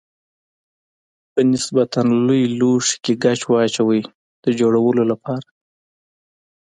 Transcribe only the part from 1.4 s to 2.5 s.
نسبتا لوی